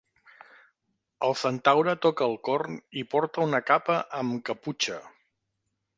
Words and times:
El 1.27 1.35
centaure 1.41 1.93
toca 2.07 2.25
el 2.29 2.35
corn 2.49 2.79
i 3.03 3.07
porta 3.13 3.47
una 3.51 3.61
capa 3.69 3.99
amb 4.23 4.45
caputxa. 4.51 4.99